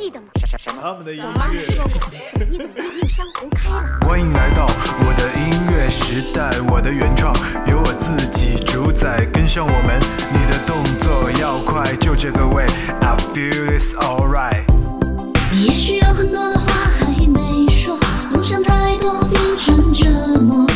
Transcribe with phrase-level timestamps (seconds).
[0.00, 0.28] 记得吗？
[0.80, 1.52] 他们的音我妈。
[1.74, 2.00] 说过，
[2.48, 3.98] 你努力令山红开了。
[4.00, 10.00] 欢迎来到我的音乐时代，我的原创由我自己主宰，跟上我们，
[10.32, 12.64] 你的动作要快，就这个味
[13.02, 14.64] ，I feel it's alright。
[15.52, 17.94] 你也许有很多的话还没说，
[18.30, 20.08] 梦想太多变成折
[20.40, 20.66] 磨，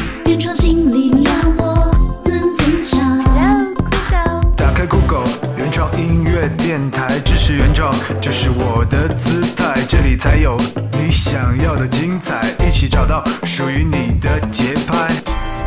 [5.96, 10.59] 音乐电台，支持原创就是我的姿态，这里才有
[10.92, 15.09] 你想要的精彩，一起找到属于你的节拍。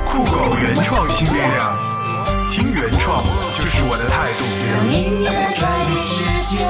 [0.10, 1.78] 酷狗原创新力量，
[2.52, 3.24] 听原创
[3.58, 4.44] 就是我的态度。
[4.70, 6.66] 让音乐改变世界。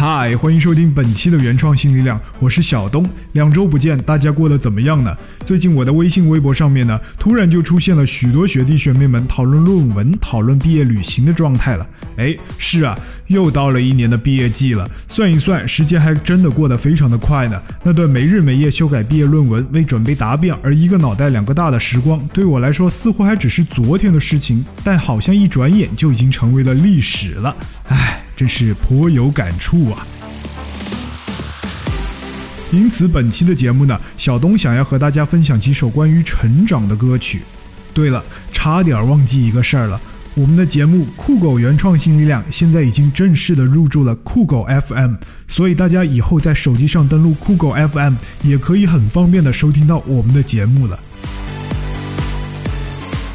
[0.00, 3.06] 嗨，欢迎收听本期的原创新力量，我是小东。
[3.34, 5.14] 两周不见，大家过得怎么样呢？
[5.44, 11.86] 最近我的微信、微博上面呢，突然就出现了许多学弟学妹们讨论论文、讨论毕业旅行的状态了。
[12.16, 17.60] 哎，是啊，又到了一年的毕业季了，算一算，时间还真的过得非常的快呢。
[17.82, 27.54] 那段没日没夜修改毕业论文，为准备答辩而一个脑袋两个大的时光，对我来说似乎还只是昨天的事情，但好像一转眼就已经成为了历史了。
[27.90, 28.16] 唉。
[28.36, 30.06] 真是颇有感触啊！
[32.72, 37.42] 因此，本期的节目呢，小东想要和大家分享几首关于成长的歌曲。
[37.92, 40.00] 对了，差点忘记一个事儿了，
[40.34, 45.16] 我们的节目酷狗原创新力量现在已经正式的入驻了酷狗 FM，
[45.46, 50.98] 所以大家以后在手机上登录酷狗 FM，也可以很方便的收听到我们的节目了。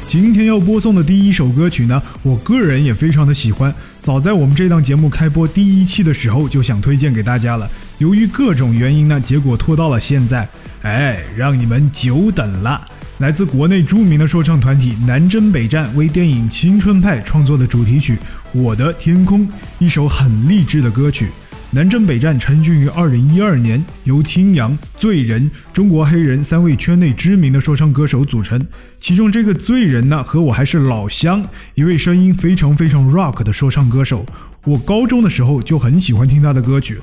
[0.08, 3.72] 今天要播送的第一首歌曲呢，我个人也非常的喜欢。
[4.06, 7.68] 早在我们这档节目开播第一期的时候，就想推荐给大家了。
[7.98, 10.48] 由于各种原因呢，结果拖到了现在，
[10.82, 12.80] 哎，让你们久等了。
[13.18, 18.14] 来自国内著名的说唱团体南征北战为电影《青春派》创作的主题曲
[18.52, 19.40] 《我的天空》，
[19.80, 21.26] 一首很励志的歌曲。
[21.72, 28.64] 南征北战成军于二零一二年，由听阳、罪人、中国黑人三位圈内知名的说唱歌手组成。
[28.98, 31.44] 其中这个罪人呢，和我还是老乡，
[31.74, 34.24] 一位声音非常非常 rock 的说唱歌手。
[34.64, 36.98] 我高中的时候就很喜欢听他的歌曲。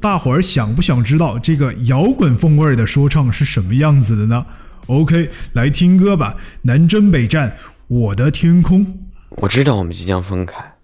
[0.00, 4.44] 大伙儿想不想知道这个摇滚风味的说唱是什么样子的呢
[4.86, 6.36] ？OK，来听歌吧。
[6.62, 8.98] 南征北战，我的天空。
[9.30, 10.77] 我知道我们即将分开。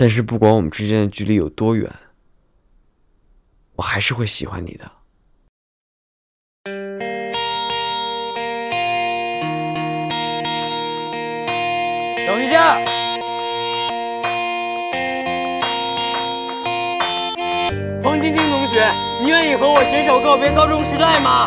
[0.00, 1.92] 但是不管我们之间的距离有多远，
[3.74, 4.90] 我还是会喜欢你的。
[12.26, 12.82] 等一下，
[18.02, 18.90] 黄晶晶同学，
[19.20, 21.46] 你愿意和我携手告别高中时代吗？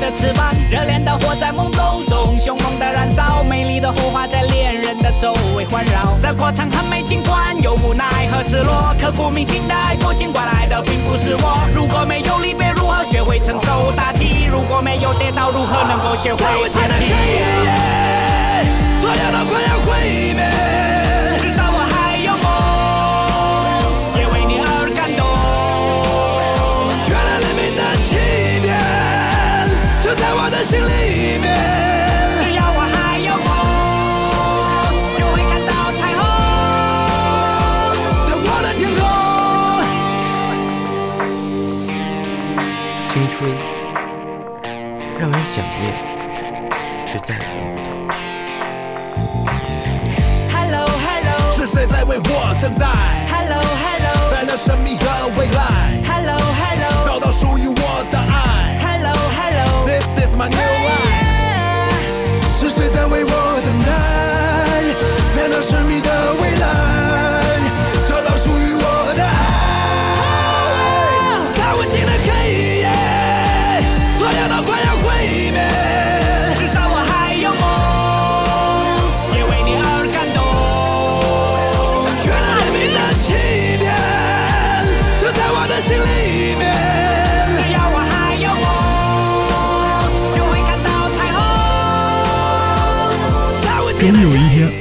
[0.00, 0.52] 的翅膀。
[0.70, 6.16] 热恋的火在懵懂中凶猛的燃烧，美丽的火花在恋人的周围环绕。
[6.20, 11.58] 这过程很美，尽管有无奈和失落，刻骨铭心的爱过，尽管来的并不是我。
[11.74, 14.46] 如果没有离别，如何学会承受打击？
[14.50, 17.12] 如果没有跌倒，如何能够学会爬起？
[19.00, 20.93] 所有的快要毁灭。
[45.18, 45.94] 让人想念
[47.06, 48.16] 却再也等不到
[50.50, 52.86] hello hello 是谁在为我等待
[53.28, 55.06] ？Hello hello 在那神秘的
[55.36, 55.83] 未来。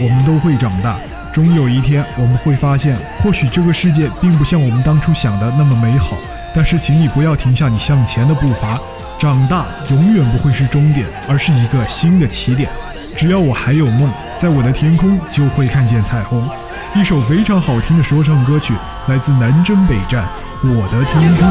[0.03, 0.97] 我们都会长大。
[1.31, 6.17] 终有一天，我们会发现，或许这个世界并不像我们当初想的那么美好。
[6.53, 8.79] 但是，请你不要停下你向前的步伐。
[9.17, 12.69] 长大永远不会是终点，而是一个新的起点。
[13.15, 16.47] 只要我还有梦，在我的天空就会看见彩虹。
[16.93, 18.73] 一首非常好听的说唱歌曲，
[19.07, 20.27] 来自南征北战，
[20.75, 21.49] 《我的天空》。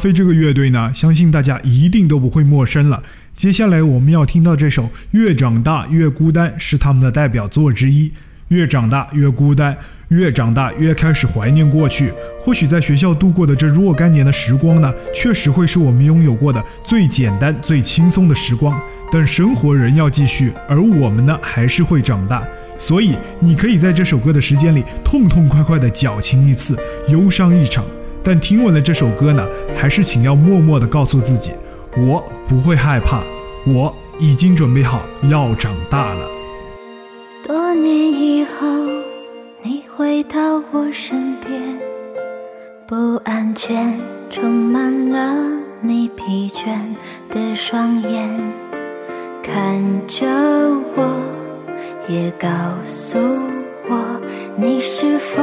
[0.00, 3.02] 飞这个乐队呢，相信大家一定都不会陌生了。
[3.36, 8.10] 接下来我们要听到这首《越长大越孤单》是他们的代表作之一。
[8.48, 9.76] 越长大越孤单，
[10.08, 12.12] 越长大越开始怀念过去。
[12.40, 18.80] 或许在学校度过的这若干年的时光呢，确实会是我们拥有过的最简单、最轻松的时光。
[19.12, 22.42] 但生活仍要继续，而我们呢，还是会长大。
[22.78, 27.84] 所以，你可以在这首歌的时间里痛痛快快地矫情一次，忧伤一场。
[28.22, 29.46] 但听完了这首歌呢，
[29.76, 31.52] 还是请要默默地告诉自己，
[31.96, 33.22] 我不会害怕，
[33.66, 36.28] 我已经准备好要长大了。
[37.46, 38.68] 多年以后，
[39.62, 41.78] 你回到我身边，
[42.86, 45.34] 不安全充满了
[45.80, 46.66] 你疲倦
[47.30, 48.28] 的双眼，
[49.42, 50.26] 看着
[50.94, 51.10] 我，
[52.06, 52.48] 也告
[52.84, 53.18] 诉
[53.88, 54.20] 我，
[54.56, 55.42] 你是否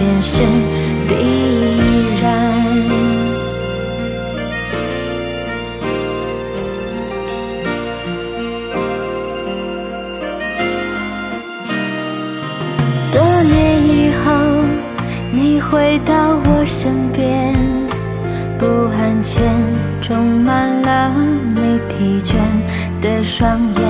[0.00, 0.40] 改变是
[1.06, 1.14] 必
[2.22, 2.24] 然？
[13.12, 14.32] 多年以后，
[15.32, 16.14] 你回到
[16.46, 17.54] 我身边，
[18.58, 18.64] 不
[18.96, 19.42] 安全
[20.00, 21.12] 充满了
[21.54, 22.36] 你疲倦
[23.02, 23.89] 的双眼，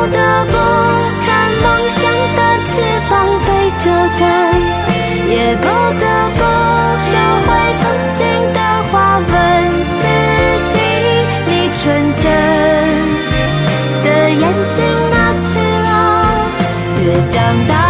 [0.00, 0.52] 不得不
[1.26, 2.00] 看梦想
[2.34, 2.80] 的翅
[3.10, 3.12] 膀
[3.44, 3.48] 被
[3.80, 3.84] 折
[4.18, 4.24] 断
[5.28, 5.66] 也不
[6.00, 6.04] 得
[6.36, 6.40] 不
[7.04, 7.12] 收
[7.44, 7.48] 回
[7.82, 8.18] 曾经
[8.54, 8.58] 的
[8.90, 9.28] 话问
[10.00, 10.02] 自
[10.72, 10.80] 己
[11.44, 11.84] 你纯
[12.16, 12.24] 真
[14.02, 15.48] 的眼睛哪去
[15.82, 15.88] 了
[17.04, 17.38] 越长
[17.68, 17.89] 大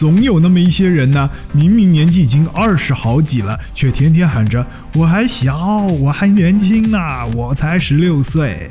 [0.00, 4.66] 总有那么一些人呢，明明年纪已经二十好几了，却天天喊着
[4.96, 6.98] “我还小，我还年轻呢，
[7.36, 8.70] 我才十六岁”。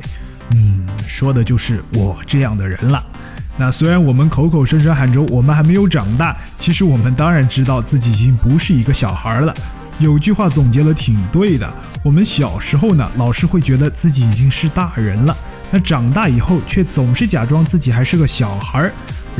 [0.55, 3.05] 嗯，说的就是我这样的人了。
[3.59, 9.53] 那虽然我们口口声声喊着我们还没有长大，其实我们当然知道自己已经不是一个小孩了。
[9.99, 11.71] 有句话总结了挺对的，
[12.03, 15.37] 我们小时候呢，老是会觉得自己已经是大人了，
[15.69, 18.91] 那长大以后却总是假装自己还是个小孩儿。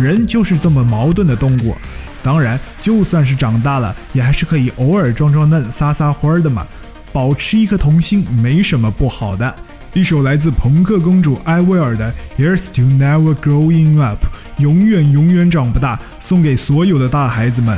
[0.01, 1.75] 人就是这么矛盾的动物。
[2.22, 6.65] 当然，就算是长大了，也还是可以偶尔装装嫩、撒撒欢儿的嘛。
[7.12, 9.56] 保持一颗童心，没什么不好的。
[9.94, 14.24] 一首来自朋克公主艾薇儿的《Here's to Never Growing Up》，
[14.62, 17.77] 永远永远长不大，送给所有的大孩子们。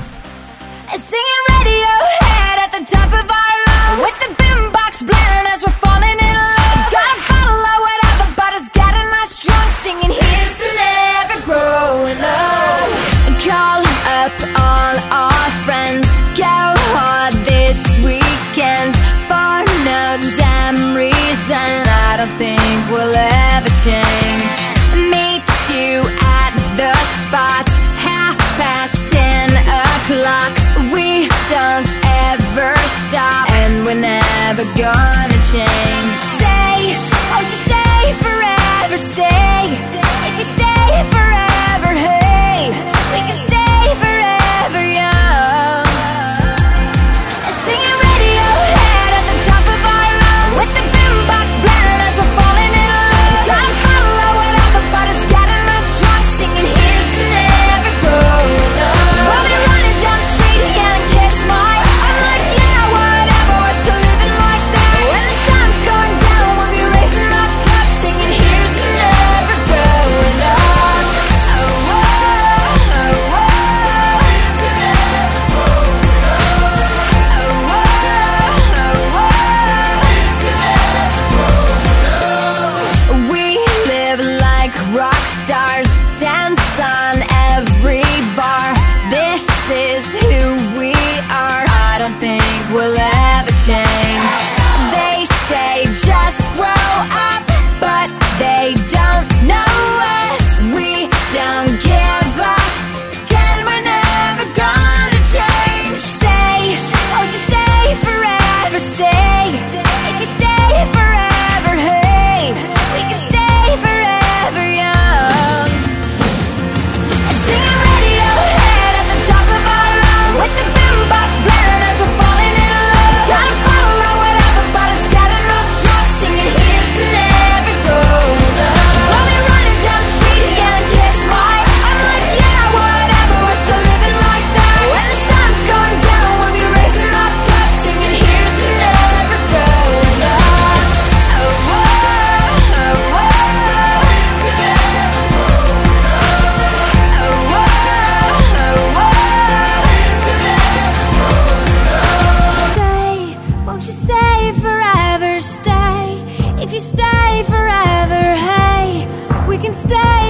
[3.92, 5.91] With the boombox blaring as we're
[22.92, 24.54] we'll ever change.
[25.10, 30.52] Meet you at the spot Half past ten o'clock.
[30.94, 31.90] We don't
[32.28, 36.41] ever stop And we're never gonna change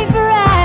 [0.07, 0.60] Forever.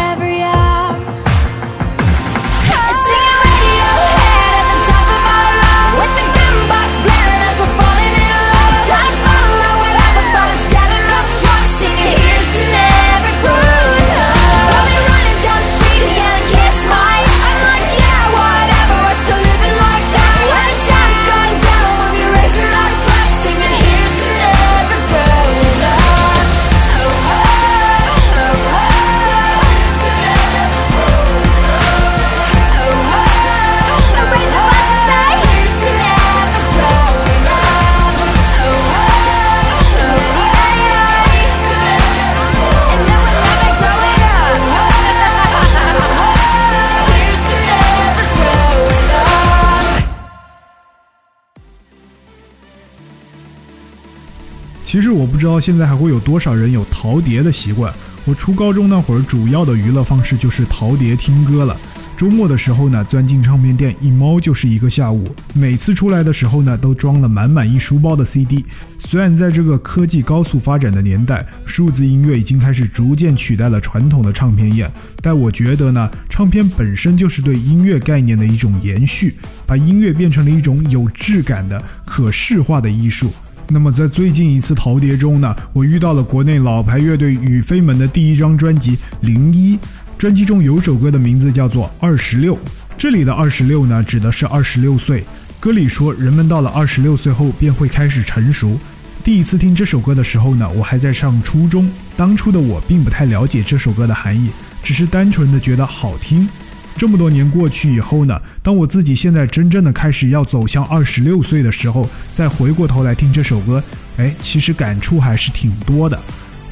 [55.36, 57.92] 不知道现在还会有多少人有淘碟的习惯。
[58.24, 61.76] 我初高中那会儿，主要的娱乐方式就是淘碟听歌了。
[62.16, 65.28] 周末的时候呢，钻进唱片店一猫就是一个下午。
[65.52, 68.64] 每次出来的时候呢，都装了满满一书包的 CD。
[68.98, 74.90] 虽然在这个科技高速发展的年代，数字音乐已经开始逐渐取代了传统的唱片业，
[75.20, 79.34] 但我觉得呢，唱片本身就是对音乐概念的一种延续，
[79.66, 83.30] 把音乐变成了一种有质感的可视化的艺术。
[83.68, 88.92] 那么在最近一次淘碟中呢，我遇到了国内老牌乐队雨飞门的第一张专辑
[89.22, 89.74] 《零一》，
[90.16, 92.54] 专辑中有首歌的名字叫做《二十六》，
[92.96, 95.24] 这里的二十六呢，指的是二十六岁。
[95.58, 98.78] 歌里说，人们到了二十六岁后便会开始成熟。
[99.24, 106.48] 第一次听这首歌的时候呢，我还在上初中，当初的我并不太了解这首歌的含义，只是单纯的觉得好听。
[106.96, 113.82] 这么多年过去以后呢，当我自己现在真正的开始要走向二十六岁的时候，再回过头来听这首歌，
[114.16, 116.18] 哎，其实感触还是挺多的。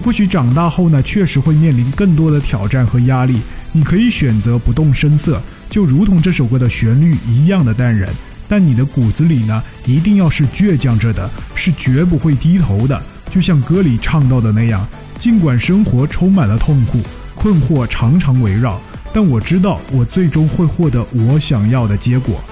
[0.03, 3.39] 或许长大后呢，确实会面临更多的挑战和压力。
[3.73, 8.09] 你可以选择不动声色，就如同这首歌的旋律一样的淡然，
[8.49, 13.01] 但你的骨子里呢，一定要是倔强着的，是绝不会低头的。
[13.31, 14.87] 就像歌里唱到的那样，
[15.19, 17.01] 尽管生活充满了痛苦，
[17.35, 18.81] 困惑常常围绕。
[19.15, 22.43] 但我知道，我最终会获得我想要的结果。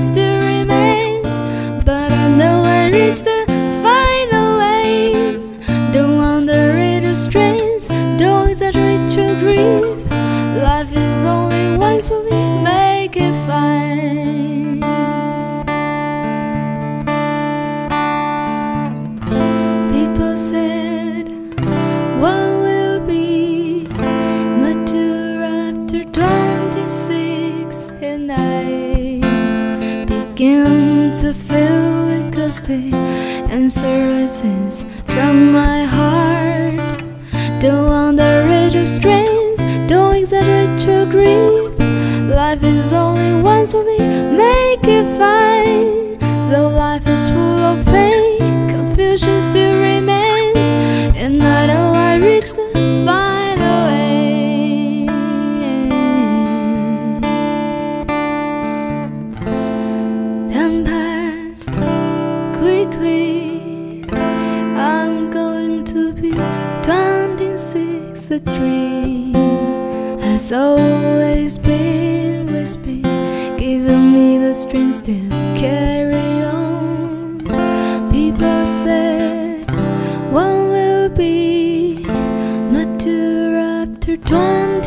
[0.00, 0.33] sister
[33.64, 35.83] answer rises from my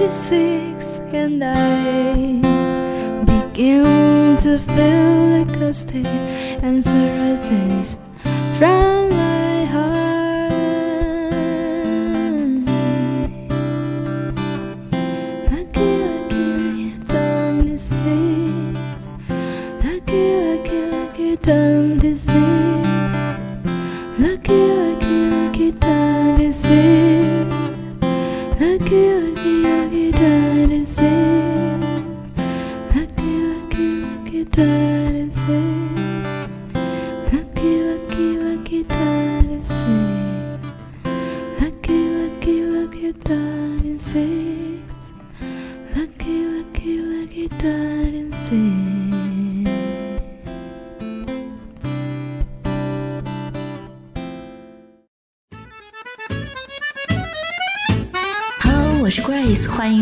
[0.08, 2.13] 26, and I
[3.26, 6.06] begin to feel like a stay
[6.63, 7.98] answer rises
[8.58, 8.96] from
[34.58, 35.16] dead.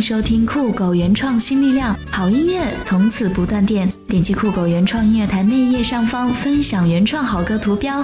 [0.06, 3.91] 收听酷狗原创新力量，好音乐从此不断电。
[4.08, 8.04] 点击酷狗原创音乐台内页上方分享原创好歌图标，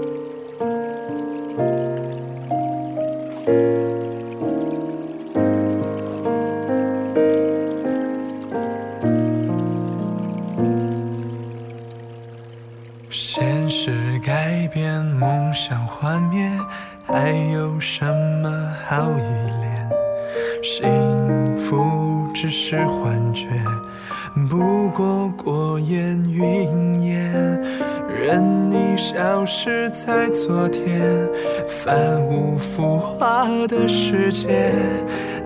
[33.61, 34.73] 我的世界，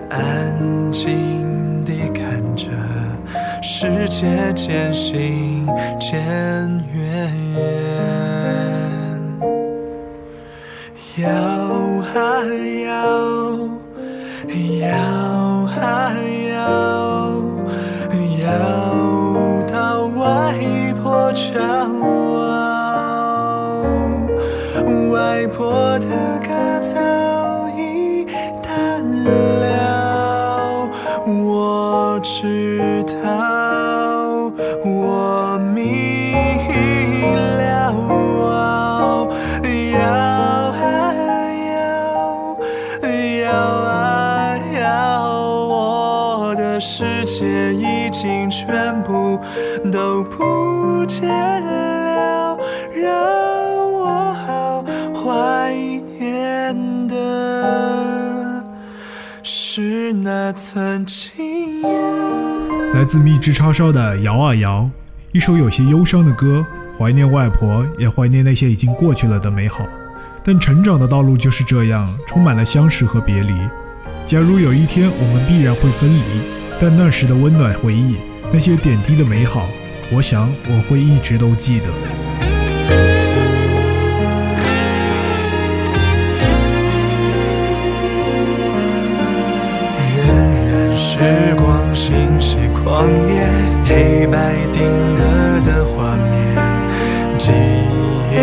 [0.08, 0.56] 安
[0.90, 2.64] 静地看着。
[3.60, 5.66] 世界渐行
[6.00, 6.18] 渐
[6.94, 7.30] 远，
[11.18, 12.42] 摇啊
[12.86, 12.88] 摇，
[14.80, 14.88] 摇
[15.76, 16.16] 啊
[16.54, 16.56] 摇，
[18.40, 18.46] 摇
[19.70, 20.24] 到外
[21.02, 21.52] 婆桥，
[25.12, 26.06] 外婆的
[26.40, 26.48] 歌
[29.26, 30.88] 了，
[31.26, 34.52] 我知道。
[34.84, 37.70] 我明了，摇
[38.46, 39.26] 啊
[39.92, 40.04] 摇，
[43.42, 44.86] 摇啊摇，
[45.68, 49.38] 我的世界已经全部
[60.12, 61.82] 那曾经。
[62.94, 64.82] 来自蜜汁叉烧的《摇啊摇》，
[65.32, 66.64] 一首有些忧伤的歌，
[66.98, 69.86] 怀念外婆，也怀念那些已经过去了的美好。
[70.42, 73.54] 但成长的道路就是这样，充满了相识和别离。
[74.24, 76.22] 假如有一天我们必然会分离，
[76.80, 78.16] 但那时的温暖回忆，
[78.52, 79.68] 那些点滴的美好，
[80.12, 81.86] 我想我会一直都记得。
[94.76, 94.84] 定
[95.14, 95.22] 格
[95.64, 96.34] 的画面，
[97.38, 97.50] 记
[98.30, 98.34] 忆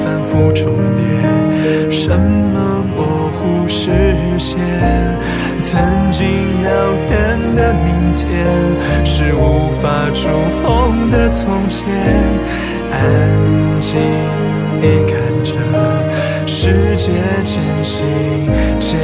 [0.00, 3.90] 反复重叠，什么模糊视
[4.38, 4.60] 线？
[5.60, 5.80] 曾
[6.12, 6.24] 经
[6.62, 6.70] 遥
[7.10, 7.12] 远
[7.56, 8.28] 的明天，
[9.04, 10.28] 是无法触
[10.62, 11.84] 碰的从前。
[12.92, 13.98] 安静
[14.78, 15.50] 地看着
[16.46, 17.10] 世界
[17.42, 18.06] 渐行
[18.78, 19.00] 渐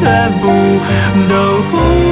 [0.00, 0.48] 全部
[1.28, 2.09] 都不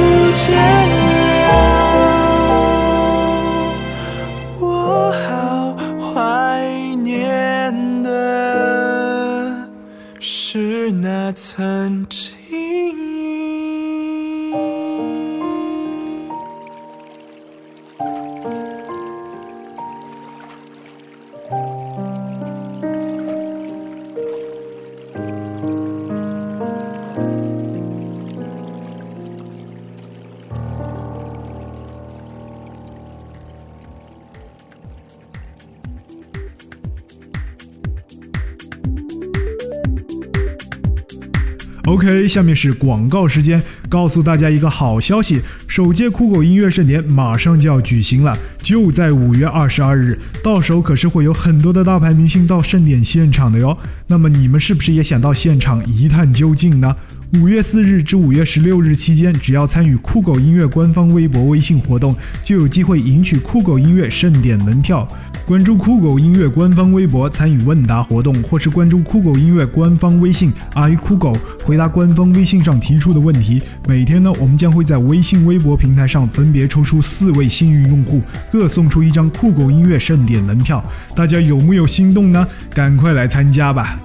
[42.29, 53.77] 下面是广告时间，告诉大家一个好消息，首届酷狗音乐盛典马上就要举行了，就在五月二十二日，到时候可是会有很多的大牌明星到盛典现场的哟。
[54.07, 56.95] 那么你们是不是也想到现场一探究竟呢？
[57.33, 65.07] 五月四日至五月十六日期间，只要参与酷狗音乐官方微博、微信活动，就有机会赢取酷狗音乐盛典门票。
[65.49, 73.59] 关注酷狗音乐官方微博参与问答活动，或是关注酷狗音乐官方微信 i 酷狗，回答官方微信上提出的问题。
[73.87, 80.83] 每天呢，我们将会在微信、微博平台上分别抽出四位幸运用户，各送出一张酷狗音乐盛典门票。
[81.15, 82.47] 大家有木有心动呢？
[82.71, 83.99] 赶快来参加吧！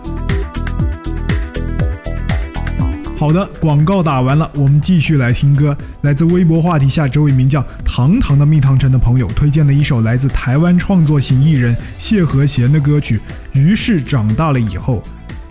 [3.16, 5.74] 好的，广告打完了，我们继续来听歌。
[6.00, 13.20] 来自微博话题下这位名叫糖糖的蜜糖城的朋友推荐了一首来自台湾创作型艺人谢和弦的歌曲。
[13.52, 15.00] 于是长大了以后，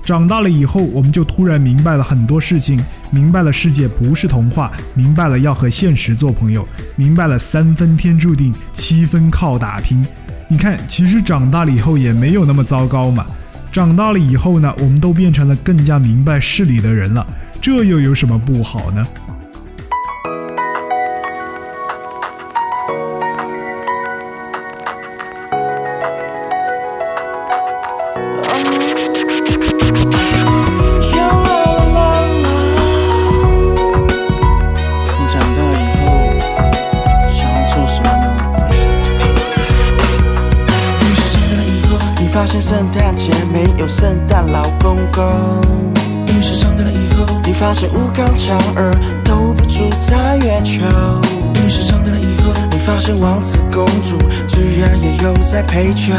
[0.03, 2.79] 长大了以后，我们就突然明白了很多事情，
[3.11, 10.05] 明白了世界不是童话，明白了要和现实做朋友，明白了三分天注定，七分靠打拼。
[10.49, 13.25] 你看，其实长大了以后也没有那么糟糕嘛。
[13.71, 17.25] 长大了以后呢，我们都变成了更加明白事理的人了。
[17.63, 19.07] 这又有什么不好呢？
[47.73, 48.93] 发现吴刚乔儿
[49.25, 50.85] 都不住在月球。
[51.65, 54.15] 于是长大了以后，你发现王子公主
[54.47, 56.13] 居然也有在陪酒。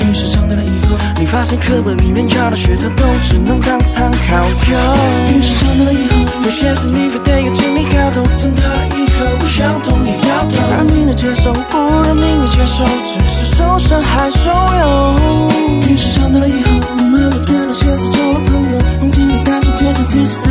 [0.00, 4.42] 于是长大了以后，你发现课本里面教的学的都只能当参考。
[4.42, 5.38] 用。
[5.38, 8.26] 于是长大了以后，有些事你非得要经历搞懂。
[8.36, 10.58] 长大了以后，不想懂也要懂。
[10.76, 15.48] 认命的接受，不认命的接受，只是受伤还受用。
[15.88, 20.49] 于是长大了以后，我们都跟那些事做了朋友，忘记了单纯天真，其实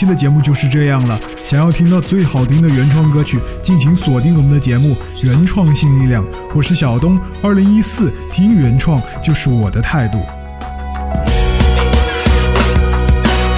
[0.00, 1.20] 期的节目就是这样了。
[1.44, 6.24] 想要听到最好听的原创歌曲，敬请锁定我们的节目《原创新力量》。
[6.54, 10.16] 我是小东，二零一四听原创就是我的态度。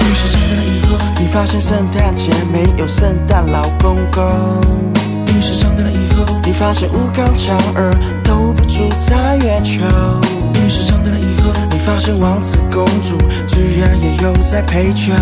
[0.01, 4.21] 于是长大了以后，你发现圣诞节没有圣诞老公公。
[5.27, 9.79] 于是长大了以后，你发现吴刚强儿都不住在月球。
[10.61, 15.13] 于是长大了以后，你发现王子公主居然也有在陪酒。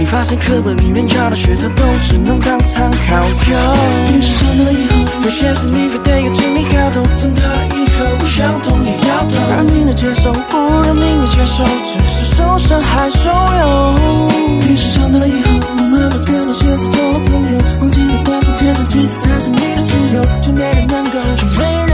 [0.00, 4.16] 你发现课本里面教的学的都只能当参考用。
[4.16, 7.04] 于是长大了以后，有些事你非得要经历搞懂。
[7.18, 7.42] 长大
[7.76, 9.36] 以后，不想懂也要懂。
[9.50, 13.28] 认命的接受，不认命的接受，只是受伤还受
[13.60, 14.30] 用。
[14.70, 21.89] 于是长大了以后，我们都跟那些事做了朋友，忘记了单纯天真，其实才是你的自由，就没人能够，就没人